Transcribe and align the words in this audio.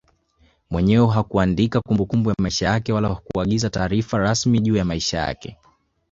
Mwenyewe 0.71 1.07
hakuandika 1.13 1.81
kumbukumbu 1.81 2.29
ya 2.29 2.35
maisha 2.39 2.65
yake 2.65 2.93
wala 2.93 3.07
hakuagiza 3.09 3.69
taarifa 3.69 4.17
rasmi 4.17 4.59
juu 4.59 4.75
ya 4.75 4.85
maisha 4.85 5.17
yake 5.17 5.57